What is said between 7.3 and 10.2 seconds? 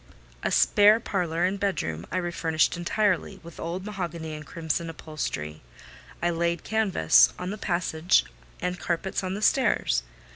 on the passage, and carpets on the stairs.